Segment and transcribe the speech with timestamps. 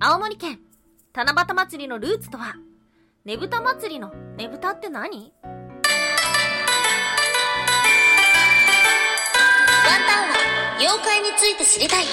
[0.00, 0.58] 青森県、
[1.14, 2.56] 七夕祭りのルーツとは
[3.24, 5.32] ねぶた祭りのねぶたって何？
[5.42, 5.70] ワン
[10.06, 12.04] タンは妖怪について知りたい。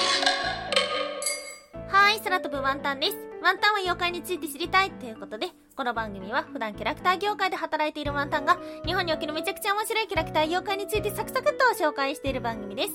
[1.88, 3.31] はい、空飛ぶワンタンです。
[3.42, 8.56] ワンタンは妖怪について知りたいということで、この番組は普段キャラクター業界で働いているワンタンが、
[8.86, 12.92] 日本におけるめちゃくちゃ面白いキャラクター妖怪についてサクサクっと紹介している番組です。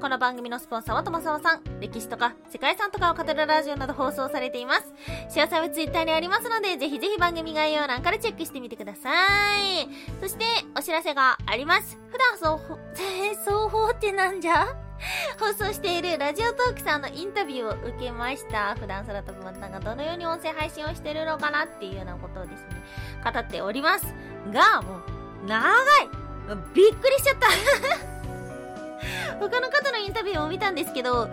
[0.00, 4.94] この番組のスポンサーは友沢さん、歴史とか世界遺産とかを語るラジオなど放送されています。
[5.38, 9.10] 詳細はツイッターにありますので、ぜひぜひ番組概要欄からチェックしてみてくださ
[9.58, 9.88] い。
[10.22, 11.98] そして、お知らせがあります。
[12.10, 14.74] 普段そうほ、えー、双方ってなんじゃ？
[15.38, 18.74] 放送しているラジオトークさんのインタビューを受けました。
[18.76, 22.82] 普段空飛ぶワンタンがどのように音声配信をしてるのかなっていうようなことをですね、
[23.22, 24.14] 語っております。
[24.50, 25.72] が、もう、長い
[26.74, 27.48] びっくりしちゃった
[29.40, 31.28] 他の方のインタビューを見たんですけど、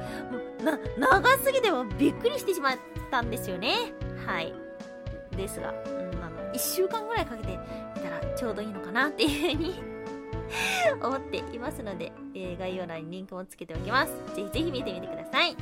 [0.63, 2.77] な、長すぎてもびっくりしてしまっ
[3.11, 3.93] たんですよね。
[4.25, 4.53] はい。
[5.35, 7.59] ですが、うん、あの、一週間ぐらいかけて
[7.95, 9.88] 見たらちょうどいいのかなっていうふうに
[11.01, 14.13] 思っていますので、えー概要欄にリンクもつけておきます。
[14.35, 15.55] ぜひぜひ見てみてください。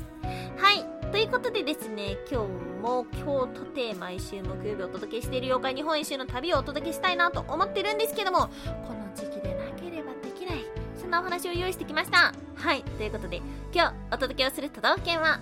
[0.57, 1.11] はい。
[1.11, 2.47] ということでですね、今日
[2.81, 10.65] も今日とて毎週木曜日お届けしている妖怪日本一周の旅をお届けしたいなと思ってるんですけども、この時期でなければできない、
[10.99, 12.33] そんなお話を用意してきました。
[12.55, 12.83] はい。
[12.83, 13.41] ということで、
[13.73, 15.39] 今日お届けをする都道府県は、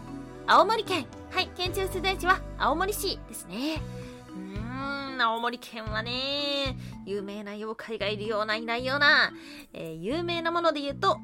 [0.48, 1.06] 青森県。
[1.32, 1.50] はい。
[1.56, 3.82] 県庁所在地は青森市ですね。
[4.30, 4.65] うー
[5.16, 9.32] ん、青森県はね、有名な妖怪がいるような、いないような、
[9.74, 11.20] えー有名なもので言うと、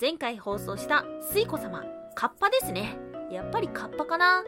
[0.00, 2.98] 前回放送した水子様、カッパですね。
[3.30, 4.42] やっぱりカッパかな。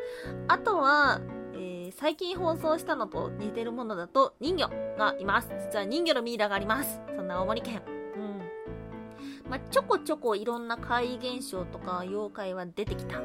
[0.48, 1.20] あとは、
[1.54, 5.48] えー最近放送したのと似てるものだと人魚がいます。
[5.58, 7.00] 実は人魚のミイラがあります。
[7.16, 7.82] そんな青森県。
[8.14, 9.50] うん。
[9.50, 13.20] まあ、ちょこちょこいろんな怪異現象とか妖怪は出てきた。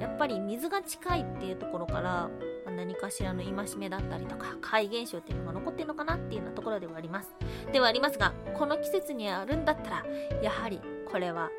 [0.00, 2.30] やっぱり水が近いっていうところから、
[2.70, 7.34] 何かしらの戒めだったりとか、怪現象っていうのが残ってるのかなっていうようなところではあります。
[7.72, 10.04] ではありますが、この季節にあるんだったら、
[10.42, 10.80] やはり
[11.10, 11.50] これは、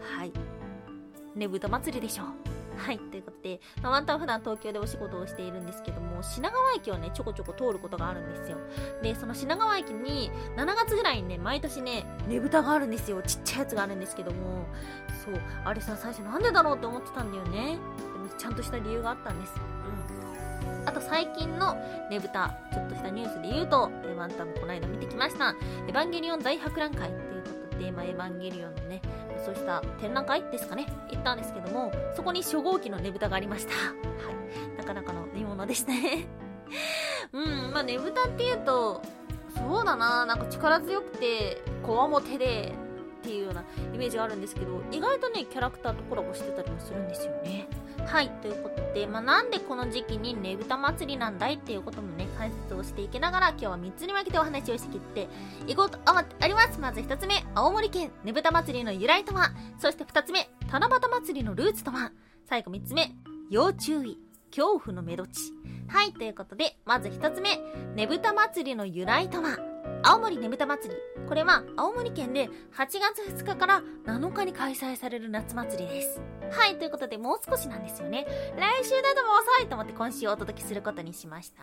[0.00, 0.32] はい、
[1.34, 2.54] ねぶた祭りでしょう。
[2.76, 8.58] はい、ということで、まあ、ワンタン普段東京でお仕事をしているんですけども、品川駅をね、ちょこちょこ通ることがあるんですよ。
[9.02, 13.22] で、その品川駅に、7月ぐらいにね、毎年ね、ねぶたがあるんですよ。
[13.22, 14.66] ちっちゃいやつがあるんですけども、
[15.24, 17.78] そう、あれさ、最初なんでだろうって思ってたんだよね。
[18.12, 19.54] でも、ちゃんとした理由があったんです。
[19.56, 20.03] うん。
[20.86, 21.74] あと最近の
[22.10, 25.50] ねぶた、ちょっとしたニュースで言うと、えワンタンもこの間見てきました。
[25.88, 29.02] エヴァンゲリオン大博覧会っていうことで、まあ、エヴァンゲリオンのね、
[29.44, 33.72] そうした展覧会ですかね、行ったんですけども、そこに初号機のねぶたがありました。
[33.72, 33.78] は
[34.74, 34.78] い。
[34.78, 36.26] なかなかの見物でしたね。
[37.32, 39.02] うん、まあねぶたっていうと、
[39.56, 42.72] そうだな、なんか力強くて、こわもてで、
[43.24, 43.64] っていうような
[43.94, 47.66] イメージがあるんですけど、意外とね、キャラクターとコラボしてたりもするんですよね。
[48.06, 55.28] はい、ということで、まあ、なんでこの時期にねぶた祭りなんだいっていうこともね、解説をしていきながら、今日は3つに分けてお話をしてきて
[55.66, 56.78] いこうと思っております。
[56.78, 62.12] まず1つ目、青森県ねぶた祭りの由来とはそして2つ目、七夕祭りのルーツとは
[62.44, 63.10] 最後3つ目、
[63.50, 64.18] 要注意、
[64.50, 65.52] 恐怖の目処地。
[65.88, 67.58] はい、ということで、まず1つ目、
[67.94, 69.58] ねぶた祭りの由来とは
[70.02, 71.13] 青森ねぶた祭り。
[71.28, 76.20] これは青森県で8月2日から7日に開催される夏祭りです。
[76.50, 78.26] はい、ということでもう少しなんですよね。
[78.56, 81.62] 来週だともう遅いと思って今週お届けすることにしました。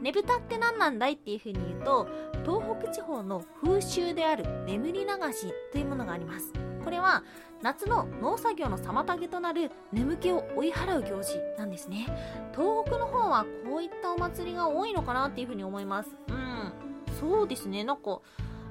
[0.00, 2.08] ねぶたって何なんだいっていう風に言うと、
[2.44, 6.52] 東北地方の風習である眠り流しというものがあります。
[6.84, 7.22] これは
[7.62, 12.06] 夏の農作業の妨げとなる眠気を追い払う行事なんですね。
[12.52, 16.14] 東北の方はこういったお祭りが多いのかなっていう風に思います。
[16.28, 16.72] うん。
[17.18, 18.20] そうですね、なんか、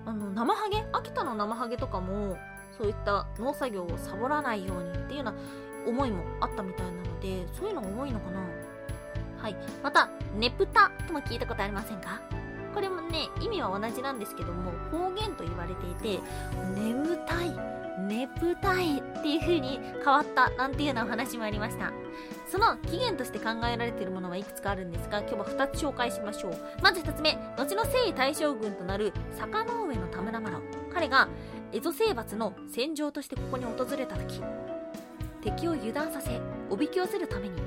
[0.10, 0.84] あの、生ハゲ？
[0.92, 2.36] 秋田の生ハゲとかも、
[2.76, 5.34] そういった農作業をサボらないようにっていうような
[5.86, 8.40] 思いもあったみたいなので、そういうのが多いのかな。
[9.40, 9.56] はい。
[9.84, 12.22] また、ねぷたとも聞いたことありませんか？
[12.74, 16.20] これもね、意味は同じなんですけども、方言と言われていて、
[16.76, 17.50] 眠たい、
[18.08, 21.92] ねぷたいっていう風に変わったなんていうようなお話もありました。
[22.48, 26.58] その起源として考えられているものはいくつかあるんですが、今日は2つ紹介しましょう。
[26.82, 30.62] まず1つ目、後の征夷大将軍となる坂上の田村麻呂。
[30.94, 31.28] 彼が、
[31.72, 34.42] 蝦夷征伐の戦場としてここに訪れた時、
[35.42, 37.62] 敵を油断させ、おびき寄せるために、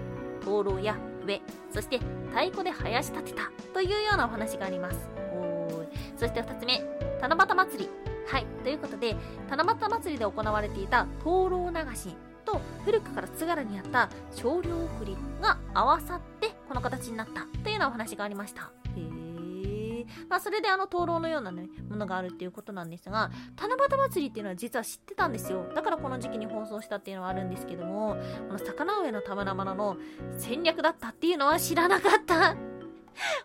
[0.45, 1.41] 灯籠や笛、
[1.73, 1.99] そして
[2.31, 5.09] 太鼓で生やし立てたというようなお話があります。
[5.33, 5.87] おー。
[6.17, 6.83] そして2つ目、
[7.21, 8.12] 七夕祭り。
[8.33, 8.47] はい。
[8.65, 9.15] ということで、
[9.51, 18.73] 七夕祭りで行われていた灯籠流しと古くから津軽にあった少量送りが合わさってこの形になったというようなお話がありました。
[18.97, 23.31] へー、まあそれであの灯籠のようなね、ものがあるっていうことなんですが、
[23.61, 25.71] 七夕祭りっていうのは実は知ってたんですよ。
[25.75, 28.17] だからこの時期に放送したっていうのはあるんですけども、
[28.49, 29.99] この魚上の玉々の
[30.39, 32.72] 戦略だったっていうのは知らなかった。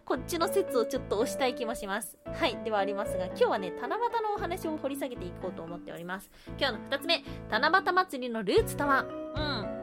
[0.05, 2.17] こっちの説をちょっと押したい気もします。
[2.25, 2.57] はい。
[2.63, 6.29] ではありますが、今日はね、七夕のお話を掘り下げていこうと思っております。
[6.57, 9.03] 今日の二つ目、七夕祭りのルーツとは？
[9.03, 9.77] うん。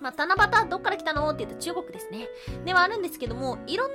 [0.00, 1.28] まあ、七夕どっから来たの？
[1.30, 2.28] って言うと中国ですね。
[2.64, 3.94] ではあるんですけども、いろんな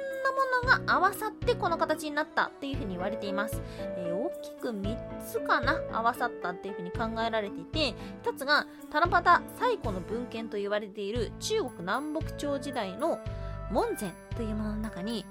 [0.67, 3.61] ものが合わさってこの形になったっていうふうに言われています。
[3.79, 13.19] えー、大きく3つかな合わさったっていうふうに考えられていて、1つが七夕最古の文献と言われている中国南北朝時代の
[13.71, 15.25] 門前というものの中に、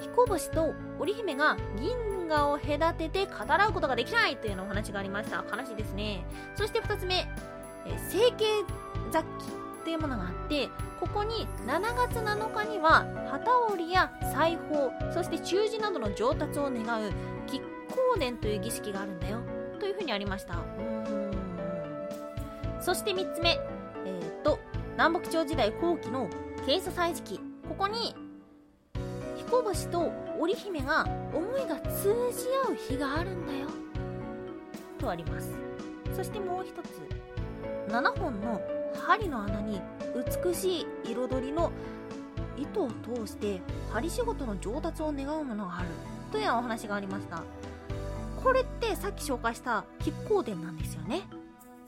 [0.00, 5.44] 彦星と織姫が銀河を隔てて語らうことができないというのお話がありました。
[5.54, 6.24] 悲しいですね。
[6.54, 7.26] そして2つ目、
[8.10, 8.44] 成形
[9.10, 9.62] 雑記。
[9.82, 10.68] っていうものがあって
[11.00, 17.12] ここに7月7日には旗織りや裁縫そして習字などの上達を願う
[17.48, 17.58] 亀
[17.90, 19.40] 甲伝という儀式があるんだよ。
[19.80, 20.64] というふうにありました。
[22.80, 24.60] そして3つ目えっ、ー、と
[24.92, 26.30] 南北朝時代後期の
[26.64, 27.51] 慶祖祭時期。
[27.72, 28.14] ここに
[29.34, 33.66] 彦星と織姫が思いが通じ合う日があるんだよ。
[34.98, 35.48] とあります。
[36.14, 37.00] そしてもう一つ。
[37.88, 38.60] 7本の
[39.06, 39.80] 針の穴に
[40.44, 41.72] 美しい彩りの
[42.58, 45.88] 糸を通して針仕事の上達を願うものがある。
[46.30, 47.42] というお話がありました。
[48.44, 51.22] これってさっき紹介した亀甲伝なんですよね。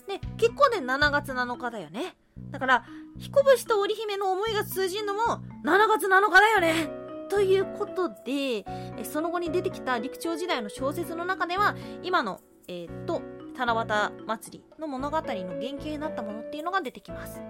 [0.09, 2.17] で亀甲伝7月7日だよね。
[2.51, 2.85] だから
[3.19, 6.91] 彦星と織姫の思いが通じるのも7月7日だよね
[7.31, 8.65] ということで
[9.05, 13.23] その後に出てきた陸長時代の小説の中では今のえー、っと
[13.57, 17.41] 七夕祭りの物語の原型になったものっていうのが出てきます。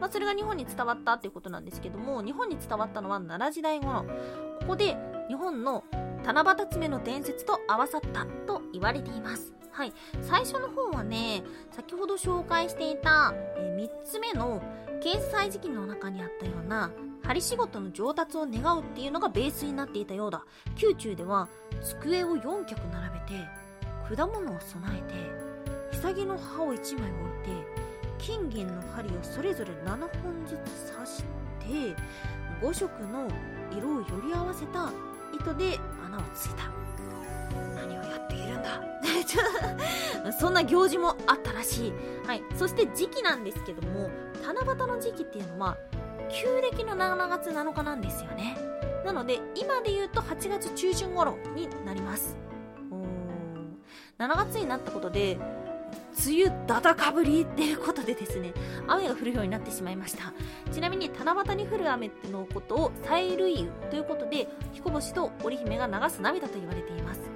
[0.00, 4.04] まあ、それが日本に伝わったっていうことなんですけども、日本に伝わったのは奈良時代頃。
[4.60, 4.96] ここで
[5.28, 5.84] 日本の
[6.24, 9.55] 七夕爪の伝説と合わさったと言われています。
[9.76, 9.92] はい。
[10.22, 14.62] 最初の方はね、先ほど紹介していた、えー、3つ目の
[15.02, 16.90] 掲載時期の中にあったような
[17.22, 20.46] 針仕事の上達を願うっていうのがベースになっていたようだ。
[20.80, 21.50] 宮中では
[21.82, 27.66] 机を4脚並べて果物を備えて潔の葉を1枚置いて
[28.16, 31.24] 金銀の針をそれぞれ7本ずつ刺し
[31.60, 32.02] て
[32.62, 33.28] 5色の
[33.76, 34.90] 色をより合わせた
[35.34, 36.70] 糸で穴をついた
[37.86, 40.32] 何をやっているんだ？
[40.38, 41.92] そんな行事もあったらしい、
[42.26, 44.10] はい、そして時期なんですけども
[44.44, 45.76] 七夕の時期っていうのは
[46.28, 48.56] 旧暦の7月7日なんですよね。
[49.04, 52.36] なので今で言うと8月中旬頃になります。
[54.18, 55.38] 7月になったことで
[56.26, 58.54] 梅雨だだかぶりっていうことでですね
[58.88, 60.32] 雨が降るようになってしまいました。
[60.72, 67.35] ちなみに七夕に降る雨ってのことを催涙雨ということで彦星と織姫が流す涙と言われています。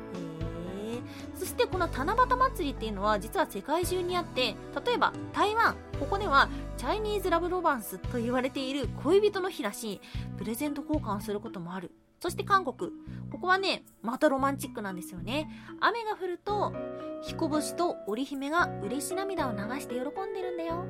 [1.40, 4.54] そしてこの七夕祭りっていうのは実は世界中にあって
[4.84, 10.00] 例えば台湾ここではチャイニーズラブロマンスと言われている恋人の日らしい
[10.37, 12.92] プレゼント交換をすることもあるそして韓国。
[13.32, 15.48] ここはね、またロマンチックなんですよね。
[15.81, 16.75] 雨が降ると、
[17.22, 20.84] 彦星と織姫が嬉し涙を流して喜んでるんだよ。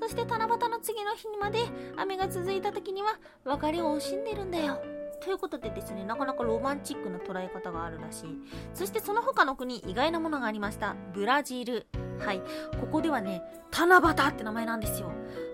[0.00, 1.60] そして七夕の次の日にまで
[1.96, 4.82] 雨が続いた時には別れを惜しんでるんだよ。
[5.24, 8.38] ということでですね、なかなかロマンチックな捉え方があるらしい。
[8.74, 10.96] そしてその他の国、意外なものがありました。
[11.14, 11.86] ブラジル。
[12.18, 12.42] はい。
[12.80, 13.40] ここではね、
[13.70, 15.08] 七夕って名前なんですよ。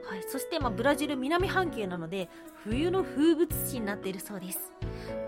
[0.09, 0.23] はい。
[0.26, 2.31] そして、まあ、ブラジル南半球なので、
[2.65, 4.73] 冬の風物詩になっているそうです。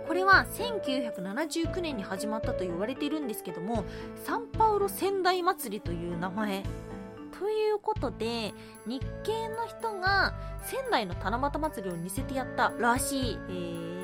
[0.09, 3.85] これは1979年に始まったと言われているんですけども、
[4.25, 6.62] サンパウロ仙台祭りという名前。
[7.38, 8.55] ということで、
[8.87, 10.35] 日系の人が
[10.65, 13.38] 仙台の七夕祭りを似せてやったらしい。
[13.49, 14.00] えー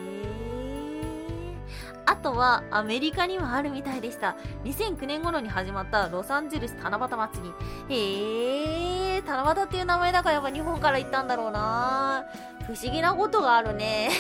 [2.34, 4.36] はアメリカにもあるみたいでした。
[4.64, 7.52] 2009年頃に始まったロサンゼルス七夕祭
[7.88, 7.94] り。
[7.94, 12.24] へえ、七夕っていう名前だからやっぱ日本から行ったんだろうな
[12.66, 14.10] 不思議なことがあるね。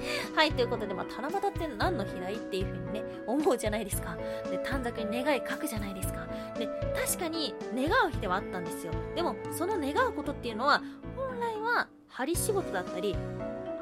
[0.34, 4.16] はい、ということで、まあ、七夕って何の日だいっていう風にね、思うじゃないですか。
[4.50, 6.26] で、短冊に願い書くじゃないですか。
[6.58, 8.92] で、確かに願う日ではあったんですよ。
[9.14, 10.82] でも、その願うことっていうのは、
[11.16, 13.16] 本来は針仕事だったり、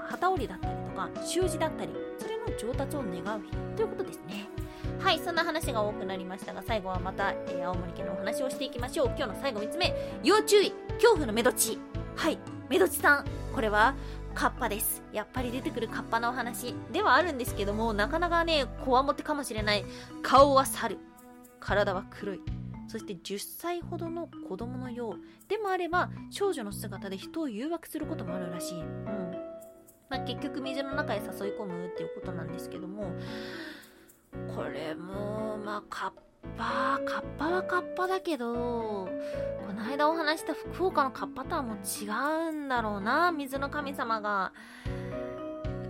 [0.09, 1.93] 旗織りだったりとか、習字だったり、
[2.51, 4.49] の上達を願う日ということですね。
[5.01, 9.07] はい、そんな話が多くなりましたが、最後はまた、えー、青森県のお話をしていきましょう。
[9.17, 11.79] 今日の最後3つ目、要注意恐怖のメドチ。
[12.17, 12.39] はい、
[12.69, 13.25] メドチさん。
[13.55, 13.95] これは、
[14.35, 15.03] カッパです。
[15.13, 19.85] やっぱり出てくるカッパのお話ではあるんですけども、なかなかね、こわもてかもしれない。
[20.23, 20.99] 顔は猿。
[21.61, 22.41] 体は黒い。
[22.89, 25.49] そして10歳ほどの子供のよう。
[25.49, 28.81] でもあれば、少女の姿で人を誘惑することもあるらしい。
[28.81, 29.48] うん。
[30.09, 31.27] まあ、結局水の中へ誘い
[31.59, 33.13] 込むっていうことなんですけども
[34.55, 36.11] これもまあカッ
[36.57, 39.09] パカッパはカッパだけどこ
[39.75, 42.09] の間お話した福岡のカッパとはもう違
[42.49, 44.53] うんだろうな水の神様が、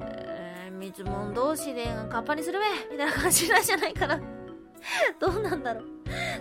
[0.00, 4.20] えー、水門同士でカッパにするべみたいな感じなんじゃないかな。
[5.18, 5.84] どうなんだろう。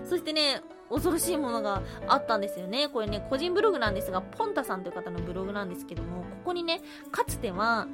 [0.03, 2.89] そしてね恐ろしいものがあったんですよね。
[2.89, 7.88] これね、個人ブログなんですが、ポンタさんという方のブログなんですけども、ここにね、かつては、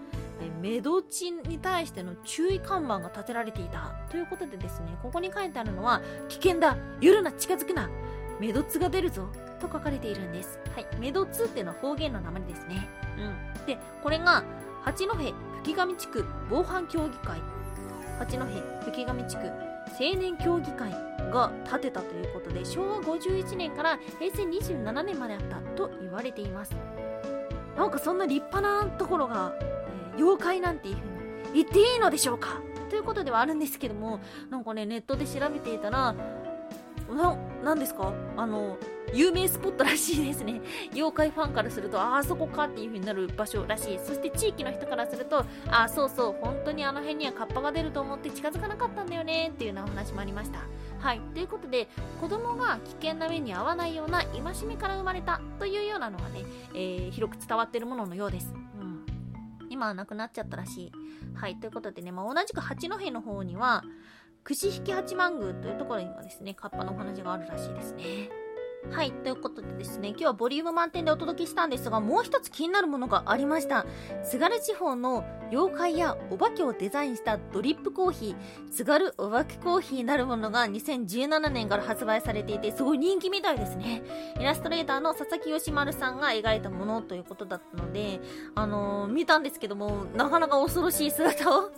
[0.62, 7.90] メドチに対しての注意看板が立てられていたということでですね、ここに書いてあるのは、危険だ夜な近づくな
[8.40, 9.28] メドツが出るぞ
[9.60, 10.60] と書かれているんです。
[10.76, 10.86] はい。
[11.00, 12.88] メドツっていうのは方言の名前ですね。
[13.18, 13.66] うん。
[13.66, 14.44] で、これが、
[14.84, 17.42] 八戸吹上地区防犯協議会、
[18.20, 18.46] 八戸
[18.92, 19.52] 吹上地区
[20.00, 26.76] 青年協議会が建てたということで昭和51年から平成27年まであったと言われています
[27.78, 31.14] なんかそんな立派なところが、えー、妖怪なんていう風に
[31.54, 32.62] 言っていいのでしょうか？
[32.90, 36.14] ということではあるんですけどもなんかねネットで調べていたら
[37.12, 38.14] な、なんですか？
[38.38, 38.78] あの、
[39.14, 40.62] 有名スポットらしいですね。
[40.96, 44.00] 妖怪ファンからすると、ああそこかっていう風になる場所らしい。
[44.00, 50.60] そして地域の人からすると、ああ、そうそう、本当にあの辺にはカッパが出ると思って近づかなかったんだよねっていうようなお話もありました。
[51.04, 51.20] はい。
[51.34, 51.90] ということで、
[52.22, 58.54] 子供が危険な目に遭わないような戒めから生まれたというようなのがね、えー、広く伝わってるもののようです。
[58.80, 59.06] うん。
[59.70, 60.92] 今はなくなっちゃったらしい。
[61.36, 61.58] はい。
[61.58, 63.84] ということでね、まあ、同じく八戸の方には、
[64.46, 68.04] 串引き八幡宮というところにもですね、カッパのお話があるらしいですね。
[68.92, 73.86] はい、ということでですね、今日はボリューム満点でお届けしたんですが、もう一つ気になるものがありました。
[74.24, 84.04] 津軽地方の妖怪やお化けをデザインしたドリップコーヒー、津軽お化けコーヒーなるものが2017年から発売されていて、すごい人気みたいですね。
[84.40, 88.20] イラストレーターの佐々木義丸さんが描いたものということだったので、
[88.54, 91.72] あのー、見たんですけども、なかなか恐ろしい姿を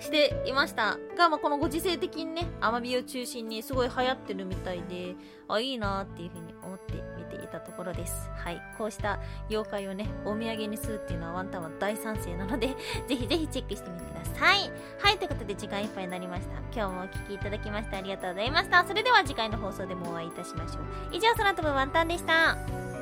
[0.00, 5.14] していましたが、まあ、このご時世的にね、アマビを中心にすごい流行ってるみたいで、
[5.48, 8.30] あ、いいなっていうふうに思って見ていたところです。
[8.36, 8.60] はい。
[8.76, 12.68] こうした妖怪をね、お土産にするっていうのはワンタンは大賛成なので
[13.06, 14.70] ぜひぜひチェックしてみてください。
[15.00, 15.18] はい。
[15.18, 16.58] ということで時間いっぱいになりました。
[16.72, 18.84] 今日もお聴きいただきましてありがとうございました。
[18.84, 20.84] それでは次回の放送でもお会いいたしましょう。
[21.12, 22.95] 以上、空飛ぶワンタンでした。